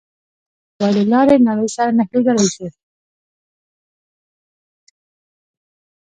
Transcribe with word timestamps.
د 0.03 0.03
موبایل 0.79 0.95
له 0.97 1.03
لارې 1.11 1.35
نړۍ 1.47 1.69
سره 1.75 1.89
نښلېدای 1.97 2.47
شو. 2.55 2.67